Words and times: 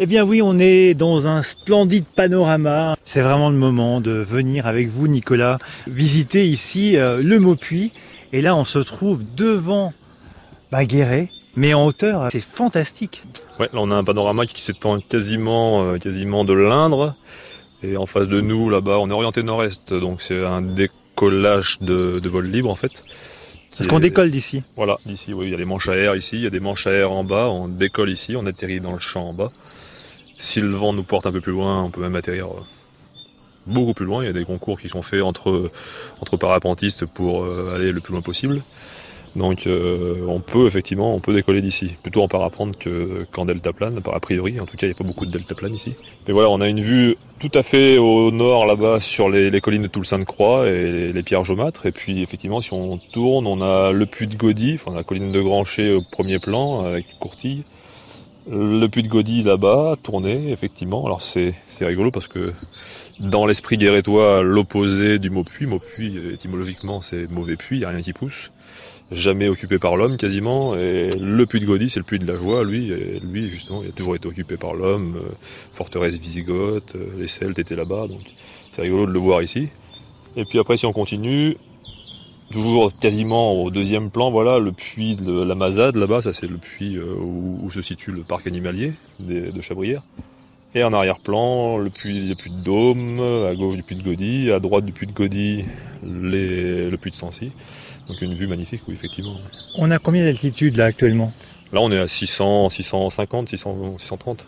Eh 0.00 0.06
bien 0.06 0.24
oui, 0.24 0.40
on 0.42 0.60
est 0.60 0.94
dans 0.94 1.26
un 1.26 1.42
splendide 1.42 2.06
panorama. 2.06 2.96
C'est 3.04 3.20
vraiment 3.20 3.50
le 3.50 3.56
moment 3.56 4.00
de 4.00 4.12
venir 4.12 4.68
avec 4.68 4.86
vous, 4.86 5.08
Nicolas, 5.08 5.58
visiter 5.88 6.46
ici 6.46 6.96
euh, 6.96 7.20
le 7.20 7.40
Maupuy. 7.40 7.90
Et 8.32 8.40
là, 8.40 8.54
on 8.54 8.62
se 8.62 8.78
trouve 8.78 9.24
devant 9.34 9.92
Baguéré, 10.70 11.30
mais 11.56 11.74
en 11.74 11.84
hauteur, 11.84 12.28
c'est 12.30 12.40
fantastique. 12.40 13.24
Ouais, 13.58 13.66
là 13.72 13.80
on 13.80 13.90
a 13.90 13.96
un 13.96 14.04
panorama 14.04 14.46
qui 14.46 14.62
s'étend 14.62 15.00
quasiment, 15.00 15.82
euh, 15.82 15.98
quasiment 15.98 16.44
de 16.44 16.52
l'Indre. 16.52 17.16
Et 17.82 17.96
en 17.96 18.06
face 18.06 18.28
de 18.28 18.40
nous, 18.40 18.70
là-bas, 18.70 18.98
on 19.00 19.10
est 19.10 19.12
orienté 19.12 19.42
nord-est, 19.42 19.92
donc 19.92 20.22
c'est 20.22 20.44
un 20.44 20.62
décollage 20.62 21.78
de 21.80 22.28
vol 22.28 22.46
libre 22.46 22.70
en 22.70 22.76
fait. 22.76 23.02
Est-ce 23.78 23.88
qu'on 23.88 24.00
décolle 24.00 24.30
d'ici 24.30 24.62
Voilà, 24.76 24.98
d'ici, 25.06 25.32
oui, 25.32 25.46
il 25.46 25.50
y 25.52 25.54
a 25.54 25.56
des 25.56 25.64
manches 25.64 25.88
à 25.88 25.96
air 25.96 26.16
ici, 26.16 26.36
il 26.36 26.42
y 26.42 26.46
a 26.46 26.50
des 26.50 26.60
manches 26.60 26.86
à 26.86 26.92
air 26.92 27.12
en 27.12 27.22
bas, 27.22 27.48
on 27.48 27.68
décolle 27.68 28.10
ici, 28.10 28.34
on 28.36 28.44
atterrit 28.46 28.80
dans 28.80 28.92
le 28.92 28.98
champ 28.98 29.28
en 29.28 29.34
bas. 29.34 29.50
Si 30.38 30.60
le 30.60 30.68
vent 30.68 30.92
nous 30.92 31.04
porte 31.04 31.26
un 31.26 31.32
peu 31.32 31.40
plus 31.40 31.52
loin, 31.52 31.82
on 31.82 31.90
peut 31.90 32.00
même 32.00 32.16
atterrir 32.16 32.46
euh, 32.46 32.62
beaucoup 33.66 33.92
plus 33.92 34.06
loin. 34.06 34.22
Il 34.22 34.26
y 34.26 34.30
a 34.30 34.32
des 34.32 34.44
concours 34.44 34.80
qui 34.80 34.88
sont 34.88 35.02
faits 35.02 35.22
entre, 35.22 35.70
entre 36.20 36.36
parapentistes 36.36 37.06
pour 37.06 37.44
euh, 37.44 37.74
aller 37.74 37.92
le 37.92 38.00
plus 38.00 38.12
loin 38.12 38.22
possible. 38.22 38.62
Donc 39.38 39.66
euh, 39.66 40.26
on 40.26 40.40
peut 40.40 40.66
effectivement 40.66 41.14
on 41.14 41.20
peut 41.20 41.32
décoller 41.32 41.62
d'ici, 41.62 41.94
plutôt 42.02 42.22
en 42.22 42.28
parapente 42.28 42.76
que, 42.76 43.24
qu'en 43.30 43.46
deltaplane, 43.46 44.00
a 44.12 44.20
priori, 44.20 44.58
en 44.60 44.66
tout 44.66 44.76
cas 44.76 44.86
il 44.86 44.90
n'y 44.90 44.96
a 44.96 44.98
pas 44.98 45.04
beaucoup 45.04 45.26
de 45.26 45.30
deltaplane 45.30 45.74
ici. 45.74 45.94
Mais 46.26 46.34
voilà, 46.34 46.50
on 46.50 46.60
a 46.60 46.68
une 46.68 46.80
vue 46.80 47.16
tout 47.38 47.50
à 47.54 47.62
fait 47.62 47.98
au 47.98 48.32
nord 48.32 48.66
là-bas 48.66 49.00
sur 49.00 49.30
les, 49.30 49.60
collines 49.60 49.82
de 49.82 49.88
Toulsaint-de-Croix 49.88 50.68
et 50.68 51.12
les, 51.12 51.22
pierres 51.22 51.44
jaumâtres. 51.44 51.86
Et 51.86 51.92
puis 51.92 52.20
effectivement 52.20 52.60
si 52.60 52.72
on 52.72 52.98
tourne, 52.98 53.46
on 53.46 53.62
a 53.62 53.92
le 53.92 54.06
puits 54.06 54.26
de 54.26 54.34
Gaudy, 54.34 54.74
enfin 54.74 54.94
la 54.94 55.04
colline 55.04 55.30
de 55.30 55.40
Grancher 55.40 55.94
au 55.94 56.02
premier 56.02 56.40
plan 56.40 56.84
avec 56.84 57.06
Courtille. 57.20 57.64
Le 58.50 58.86
puits 58.86 59.02
de 59.02 59.08
Gaudy 59.08 59.42
là-bas, 59.42 59.96
tourné, 60.02 60.50
effectivement. 60.50 61.04
Alors 61.04 61.22
c'est, 61.22 61.54
rigolo 61.80 62.10
parce 62.10 62.28
que 62.28 62.52
dans 63.20 63.46
l'esprit 63.46 63.76
guérétois, 63.76 64.42
l'opposé 64.42 65.18
du 65.18 65.30
mot 65.30 65.44
puits, 65.44 65.66
mot 65.66 65.78
puits 65.78 66.16
étymologiquement 66.32 67.02
c'est 67.02 67.30
mauvais 67.30 67.56
puits, 67.56 67.76
il 67.76 67.80
n'y 67.80 67.84
a 67.84 67.90
rien 67.90 68.02
qui 68.02 68.12
pousse 68.12 68.50
jamais 69.10 69.48
occupé 69.48 69.78
par 69.78 69.96
l'homme 69.96 70.16
quasiment. 70.16 70.76
Et 70.76 71.10
le 71.10 71.46
puits 71.46 71.60
de 71.60 71.66
Gaudy, 71.66 71.90
c'est 71.90 72.00
le 72.00 72.04
puits 72.04 72.18
de 72.18 72.26
la 72.26 72.34
joie, 72.34 72.64
lui. 72.64 72.92
Et 72.92 73.20
lui, 73.20 73.48
justement, 73.48 73.82
il 73.82 73.88
a 73.88 73.92
toujours 73.92 74.16
été 74.16 74.28
occupé 74.28 74.56
par 74.56 74.74
l'homme. 74.74 75.16
Euh, 75.16 75.32
forteresse 75.72 76.18
visigoth, 76.18 76.94
euh, 76.94 77.06
les 77.18 77.26
Celtes 77.26 77.58
étaient 77.58 77.76
là-bas, 77.76 78.06
donc 78.08 78.20
c'est 78.70 78.82
rigolo 78.82 79.06
de 79.06 79.12
le 79.12 79.18
voir 79.18 79.42
ici. 79.42 79.68
Et 80.36 80.44
puis 80.44 80.58
après, 80.58 80.76
si 80.76 80.86
on 80.86 80.92
continue, 80.92 81.56
toujours 82.50 82.98
quasiment 82.98 83.52
au 83.52 83.70
deuxième 83.70 84.10
plan, 84.10 84.30
voilà, 84.30 84.58
le 84.58 84.72
puits 84.72 85.16
de 85.16 85.42
la 85.42 85.54
Mazade, 85.54 85.96
là-bas, 85.96 86.22
ça 86.22 86.32
c'est 86.32 86.46
le 86.46 86.58
puits 86.58 86.96
euh, 86.96 87.14
où, 87.14 87.70
se 87.70 87.82
situe 87.82 88.12
le 88.12 88.22
parc 88.22 88.46
animalier 88.46 88.92
de 89.20 89.60
Chabrières. 89.60 90.02
Et 90.74 90.84
en 90.84 90.92
arrière-plan, 90.92 91.78
le 91.78 91.88
puits, 91.88 92.28
le 92.28 92.34
puits 92.34 92.50
de 92.50 92.62
Dôme, 92.62 93.20
à 93.48 93.54
gauche 93.54 93.76
du 93.76 93.82
puits 93.82 93.96
de 93.96 94.02
Gaudy, 94.02 94.52
à 94.52 94.60
droite 94.60 94.84
du 94.84 94.92
puits 94.92 95.06
de 95.06 95.12
Gaudy, 95.12 95.64
le 96.04 96.94
puits 96.96 97.10
de 97.10 97.16
Sancy. 97.16 97.52
Donc 98.06 98.20
une 98.20 98.34
vue 98.34 98.46
magnifique, 98.46 98.82
oui, 98.86 98.94
effectivement. 98.94 99.34
On 99.76 99.90
a 99.90 99.98
combien 99.98 100.24
d'altitude 100.24 100.76
là 100.76 100.86
actuellement? 100.86 101.32
Là, 101.72 101.80
on 101.80 101.90
est 101.90 101.98
à 101.98 102.06
600, 102.06 102.68
650, 102.70 103.48
600, 103.48 103.98
630, 103.98 104.44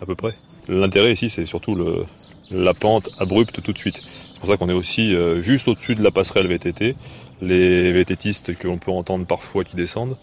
à 0.00 0.06
peu 0.06 0.14
près. 0.14 0.34
L'intérêt 0.68 1.12
ici, 1.12 1.30
c'est 1.30 1.46
surtout 1.46 1.74
le, 1.74 2.04
la 2.50 2.74
pente 2.74 3.08
abrupte 3.18 3.62
tout 3.62 3.72
de 3.72 3.78
suite. 3.78 4.02
C'est 4.36 4.40
pour 4.40 4.50
ça 4.50 4.58
qu'on 4.58 4.68
est 4.68 4.74
aussi 4.74 5.14
euh, 5.14 5.40
juste 5.40 5.66
au-dessus 5.66 5.94
de 5.94 6.02
la 6.02 6.10
passerelle 6.10 6.46
VTT. 6.46 6.94
Les 7.40 7.90
VTTistes 7.90 8.54
que 8.54 8.68
l'on 8.68 8.76
peut 8.76 8.90
entendre 8.90 9.24
parfois 9.24 9.64
qui 9.64 9.76
descendent 9.76 10.18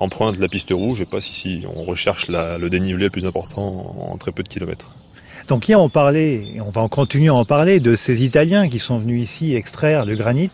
empruntent 0.00 0.40
la 0.40 0.48
piste 0.48 0.70
rouge 0.72 1.00
et 1.00 1.06
passent 1.06 1.30
ici. 1.30 1.62
On 1.76 1.84
recherche 1.84 2.26
le 2.26 2.68
dénivelé 2.68 3.04
le 3.04 3.10
plus 3.10 3.24
important 3.24 4.10
en, 4.10 4.16
très 4.16 4.32
peu 4.32 4.42
de 4.42 4.48
kilomètres. 4.48 4.96
Donc 5.46 5.68
hier 5.68 5.80
on 5.80 5.88
parlait, 5.88 6.42
et 6.56 6.60
on 6.60 6.70
va 6.70 6.80
en 6.80 6.88
continuer 6.88 7.28
à 7.28 7.34
en 7.34 7.44
parler, 7.44 7.78
de 7.78 7.94
ces 7.94 8.24
Italiens 8.24 8.68
qui 8.68 8.80
sont 8.80 8.98
venus 8.98 9.22
ici 9.22 9.54
extraire 9.54 10.06
le 10.06 10.16
granit. 10.16 10.50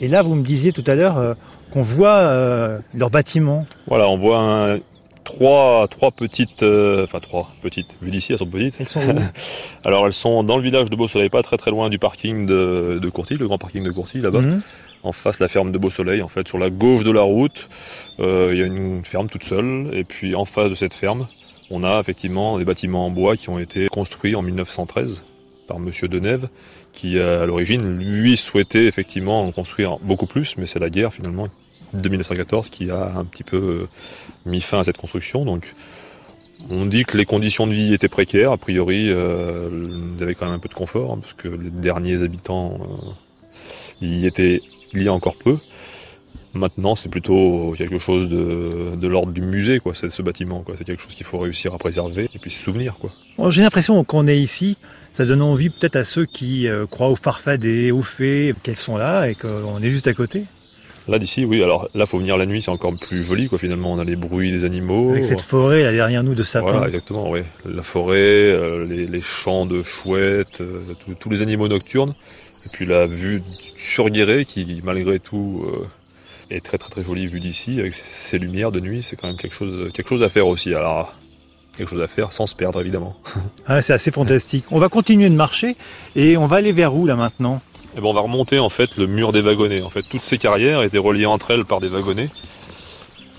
Et 0.00 0.08
là, 0.08 0.22
vous 0.22 0.34
me 0.34 0.42
disiez 0.42 0.72
tout 0.72 0.84
à 0.86 0.94
l'heure 0.94 1.18
euh, 1.18 1.34
qu'on 1.70 1.82
voit 1.82 2.16
euh, 2.16 2.78
leurs 2.94 3.10
bâtiments. 3.10 3.66
Voilà, 3.88 4.08
on 4.08 4.16
voit 4.16 4.38
un, 4.38 4.78
trois, 5.24 5.86
trois 5.88 6.10
petites, 6.10 6.62
euh, 6.62 7.04
enfin 7.04 7.20
trois 7.20 7.48
petites, 7.62 7.96
vu 8.00 8.10
d'ici 8.10 8.32
elles 8.32 8.38
sont 8.38 8.46
petites. 8.46 8.76
Elles 8.80 8.88
sont 8.88 9.00
où 9.00 9.18
Alors 9.84 10.06
elles 10.06 10.12
sont 10.12 10.42
dans 10.44 10.56
le 10.56 10.62
village 10.62 10.90
de 10.90 10.96
Beau-Soleil, 10.96 11.28
pas 11.28 11.42
très 11.42 11.56
très 11.56 11.70
loin 11.70 11.90
du 11.90 11.98
parking 11.98 12.46
de, 12.46 12.98
de 13.00 13.10
Courtille, 13.10 13.38
le 13.38 13.46
grand 13.46 13.58
parking 13.58 13.84
de 13.84 13.90
Courtille 13.90 14.20
là-bas. 14.20 14.40
Mhm. 14.40 14.62
En 15.04 15.12
face, 15.12 15.38
la 15.38 15.46
ferme 15.46 15.70
de 15.70 15.78
Beau-Soleil, 15.78 16.22
en 16.22 16.28
fait, 16.28 16.48
sur 16.48 16.58
la 16.58 16.70
gauche 16.70 17.04
de 17.04 17.12
la 17.12 17.22
route, 17.22 17.68
il 18.18 18.24
y 18.24 18.62
a 18.62 18.66
une 18.66 19.04
ferme 19.04 19.28
toute 19.28 19.44
seule, 19.44 19.90
et 19.92 20.02
puis 20.02 20.34
en 20.34 20.44
face 20.44 20.70
de 20.70 20.74
cette 20.74 20.92
ferme, 20.92 21.28
on 21.70 21.84
a 21.84 22.00
effectivement 22.00 22.58
des 22.58 22.64
bâtiments 22.64 23.06
en 23.06 23.10
bois 23.10 23.36
qui 23.36 23.48
ont 23.48 23.60
été 23.60 23.86
construits 23.86 24.34
en 24.34 24.42
1913 24.42 25.22
par 25.68 25.78
Monsieur 25.78 26.08
Denève, 26.08 26.48
qui 26.92 27.16
à 27.20 27.46
l'origine, 27.46 27.98
lui, 27.98 28.36
souhaitait 28.36 28.86
effectivement 28.86 29.44
en 29.44 29.52
construire 29.52 29.98
beaucoup 30.00 30.26
plus, 30.26 30.56
mais 30.56 30.66
c'est 30.66 30.80
la 30.80 30.90
guerre 30.90 31.14
finalement 31.14 31.46
de 31.92 32.08
1914 32.08 32.70
qui 32.70 32.90
a 32.90 33.16
un 33.16 33.24
petit 33.24 33.44
peu 33.44 33.56
euh, 33.56 33.88
mis 34.46 34.60
fin 34.60 34.80
à 34.80 34.84
cette 34.84 34.98
construction. 34.98 35.44
Donc 35.44 35.74
on 36.70 36.86
dit 36.86 37.04
que 37.04 37.16
les 37.16 37.24
conditions 37.24 37.66
de 37.66 37.72
vie 37.72 37.94
étaient 37.94 38.08
précaires, 38.08 38.52
a 38.52 38.56
priori 38.56 39.10
euh, 39.10 39.68
il 40.12 40.18
y 40.18 40.22
avait 40.22 40.34
quand 40.34 40.46
même 40.46 40.56
un 40.56 40.58
peu 40.58 40.68
de 40.68 40.74
confort, 40.74 41.12
hein, 41.12 41.18
parce 41.20 41.34
que 41.34 41.48
les 41.48 41.70
derniers 41.70 42.22
habitants 42.22 42.78
euh, 42.80 44.06
y 44.06 44.26
étaient 44.26 44.60
il 44.92 45.02
y 45.02 45.08
a 45.08 45.12
encore 45.12 45.36
peu. 45.38 45.58
Maintenant, 46.54 46.96
c'est 46.96 47.10
plutôt 47.10 47.74
quelque 47.76 47.98
chose 47.98 48.28
de, 48.28 49.06
l'ordre 49.06 49.32
du 49.32 49.42
musée, 49.42 49.80
quoi, 49.80 49.92
ce 49.94 50.22
bâtiment. 50.22 50.64
C'est 50.78 50.84
quelque 50.84 51.02
chose 51.02 51.14
qu'il 51.14 51.26
faut 51.26 51.38
réussir 51.38 51.74
à 51.74 51.78
préserver 51.78 52.30
et 52.34 52.38
puis 52.38 52.50
se 52.50 52.58
souvenir. 52.58 52.96
Quoi. 52.96 53.50
J'ai 53.50 53.60
l'impression 53.60 54.02
qu'on 54.02 54.26
est 54.26 54.38
ici 54.38 54.78
ça 55.18 55.24
donne 55.24 55.42
envie 55.42 55.68
peut-être 55.68 55.96
à 55.96 56.04
ceux 56.04 56.26
qui 56.26 56.68
euh, 56.68 56.86
croient 56.86 57.08
aux 57.08 57.16
farfadets, 57.16 57.90
aux 57.90 58.02
fées, 58.02 58.54
qu'elles 58.62 58.76
sont 58.76 58.96
là 58.96 59.28
et 59.28 59.34
qu'on 59.34 59.82
est 59.82 59.90
juste 59.90 60.06
à 60.06 60.14
côté. 60.14 60.44
Là 61.08 61.18
d'ici, 61.18 61.44
oui. 61.44 61.62
Alors 61.62 61.88
là, 61.94 62.06
faut 62.06 62.18
venir 62.18 62.36
la 62.36 62.46
nuit, 62.46 62.62
c'est 62.62 62.70
encore 62.70 62.92
plus 62.98 63.22
joli, 63.22 63.48
quoi. 63.48 63.58
Finalement, 63.58 63.92
on 63.92 63.98
a 63.98 64.04
les 64.04 64.16
bruits 64.16 64.52
des 64.52 64.64
animaux. 64.64 65.10
Avec 65.10 65.24
cette 65.24 65.42
forêt 65.42 65.82
là 65.82 65.92
derrière 65.92 66.22
nous 66.22 66.34
de 66.34 66.42
sapins. 66.42 66.70
Voilà, 66.70 66.86
exactement, 66.86 67.30
oui. 67.30 67.40
La 67.64 67.82
forêt, 67.82 68.16
euh, 68.18 68.84
les, 68.84 69.20
champs 69.20 69.66
de 69.66 69.82
chouettes, 69.82 70.60
euh, 70.60 70.80
tous 71.18 71.30
les 71.30 71.42
animaux 71.42 71.68
nocturnes, 71.68 72.12
et 72.66 72.68
puis 72.72 72.86
la 72.86 73.06
vue 73.06 73.40
sur 73.76 74.10
Guéret, 74.10 74.44
qui 74.44 74.80
malgré 74.84 75.18
tout 75.18 75.64
est 76.50 76.64
très 76.64 76.78
très 76.78 76.90
très 76.90 77.02
jolie 77.02 77.26
vue 77.26 77.40
d'ici, 77.40 77.80
avec 77.80 77.94
ces 77.94 78.38
lumières 78.38 78.72
de 78.72 78.80
nuit, 78.80 79.02
c'est 79.02 79.16
quand 79.16 79.28
même 79.28 79.36
quelque 79.36 79.54
chose, 79.54 79.90
quelque 79.92 80.08
chose 80.08 80.22
à 80.22 80.28
faire 80.28 80.46
aussi. 80.46 80.74
Alors 80.74 81.14
quelque 81.78 81.90
chose 81.90 82.02
à 82.02 82.08
faire 82.08 82.32
sans 82.32 82.46
se 82.46 82.54
perdre 82.54 82.80
évidemment. 82.80 83.16
Ah, 83.66 83.80
c'est 83.80 83.92
assez 83.92 84.10
fantastique. 84.10 84.64
On 84.70 84.80
va 84.80 84.88
continuer 84.88 85.30
de 85.30 85.34
marcher 85.34 85.76
et 86.16 86.36
on 86.36 86.46
va 86.46 86.56
aller 86.56 86.72
vers 86.72 86.94
où 86.94 87.06
là 87.06 87.14
maintenant? 87.14 87.60
Eh 87.96 88.00
ben, 88.00 88.06
On 88.06 88.12
va 88.12 88.20
remonter 88.20 88.58
en 88.58 88.68
fait 88.68 88.96
le 88.96 89.06
mur 89.06 89.32
des 89.32 89.40
wagonnets. 89.40 89.82
En 89.82 89.90
fait, 89.90 90.02
toutes 90.02 90.24
ces 90.24 90.38
carrières 90.38 90.82
étaient 90.82 90.98
reliées 90.98 91.26
entre 91.26 91.50
elles 91.50 91.64
par 91.64 91.80
des 91.80 91.88
wagonnets 91.88 92.30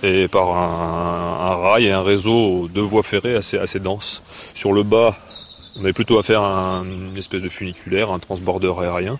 et 0.03 0.27
par 0.27 0.49
un, 0.49 1.55
rail 1.55 1.85
et 1.85 1.91
un 1.91 2.01
réseau 2.01 2.69
de 2.73 2.81
voies 2.81 3.03
ferrées 3.03 3.35
assez, 3.35 3.57
assez 3.57 3.79
dense. 3.79 4.21
Sur 4.53 4.71
le 4.71 4.83
bas, 4.83 5.15
on 5.77 5.81
avait 5.81 5.93
plutôt 5.93 6.17
à 6.17 6.23
faire 6.23 6.41
une 6.41 7.17
espèce 7.17 7.41
de 7.41 7.49
funiculaire, 7.49 8.11
un 8.11 8.19
transbordeur 8.19 8.79
aérien 8.79 9.19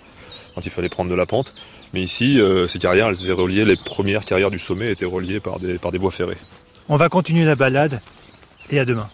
quand 0.55 0.65
il 0.65 0.71
fallait 0.71 0.89
prendre 0.89 1.09
de 1.09 1.15
la 1.15 1.25
pente. 1.25 1.53
Mais 1.93 2.01
ici, 2.01 2.39
euh, 2.39 2.67
ces 2.67 2.79
carrières, 2.79 3.07
elles 3.07 3.21
étaient 3.21 3.31
reliées, 3.31 3.65
les 3.65 3.75
premières 3.75 4.25
carrières 4.25 4.51
du 4.51 4.59
sommet 4.59 4.91
étaient 4.91 5.05
reliées 5.05 5.39
par 5.39 5.59
des, 5.59 5.77
par 5.77 5.91
des 5.91 5.97
voies 5.97 6.11
ferrées. 6.11 6.37
On 6.87 6.97
va 6.97 7.09
continuer 7.09 7.45
la 7.45 7.55
balade 7.55 8.01
et 8.69 8.79
à 8.79 8.85
demain. 8.85 9.07